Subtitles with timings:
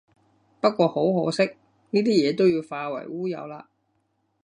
[0.59, 1.43] 不過好可惜，
[1.91, 3.65] 呢啲嘢都要化為烏有喇